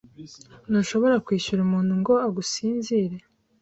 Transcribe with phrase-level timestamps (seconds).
[0.69, 3.17] Ntushobora kwishyura umuntu ngo agusinzire.